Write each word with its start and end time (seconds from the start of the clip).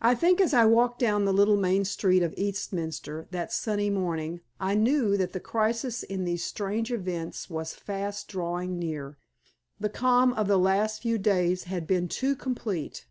I 0.00 0.14
think 0.14 0.40
as 0.40 0.54
I 0.54 0.64
walked 0.64 0.98
down 0.98 1.26
the 1.26 1.34
little 1.34 1.58
main 1.58 1.84
street 1.84 2.22
of 2.22 2.32
Eastminster 2.34 3.28
that 3.30 3.52
sunny 3.52 3.90
morning 3.90 4.40
I 4.58 4.74
knew 4.74 5.18
that 5.18 5.34
the 5.34 5.38
crisis 5.38 6.02
in 6.02 6.24
these 6.24 6.42
strange 6.42 6.90
events 6.90 7.50
was 7.50 7.74
fast 7.74 8.28
drawing 8.28 8.78
near. 8.78 9.18
The 9.78 9.90
calm 9.90 10.32
of 10.32 10.48
the 10.48 10.58
last 10.58 11.02
few 11.02 11.18
days 11.18 11.64
had 11.64 11.86
been 11.86 12.08
too 12.08 12.34
complete. 12.34 13.04